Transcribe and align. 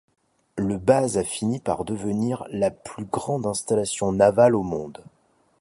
Le 0.57 0.79
base 0.79 1.19
a 1.19 1.23
fini 1.23 1.59
par 1.59 1.85
devenir 1.85 2.45
la 2.49 2.71
plus 2.71 3.05
grande 3.05 3.45
installation 3.45 4.11
navale 4.11 4.55
au 4.55 4.63
monde. 4.63 5.03